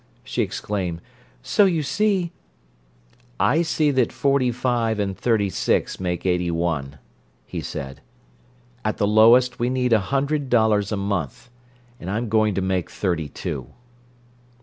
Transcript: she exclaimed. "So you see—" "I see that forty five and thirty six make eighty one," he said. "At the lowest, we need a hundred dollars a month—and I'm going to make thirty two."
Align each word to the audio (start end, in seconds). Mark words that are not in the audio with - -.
she 0.23 0.41
exclaimed. 0.41 0.99
"So 1.43 1.65
you 1.65 1.83
see—" 1.83 2.31
"I 3.39 3.61
see 3.61 3.91
that 3.91 4.11
forty 4.11 4.51
five 4.51 4.97
and 4.99 5.15
thirty 5.15 5.51
six 5.51 5.99
make 5.99 6.25
eighty 6.25 6.49
one," 6.49 6.97
he 7.45 7.61
said. 7.61 8.01
"At 8.83 8.97
the 8.97 9.05
lowest, 9.05 9.59
we 9.59 9.69
need 9.69 9.93
a 9.93 9.99
hundred 9.99 10.49
dollars 10.49 10.91
a 10.91 10.97
month—and 10.97 12.09
I'm 12.09 12.29
going 12.29 12.55
to 12.55 12.61
make 12.63 12.89
thirty 12.89 13.29
two." 13.29 13.67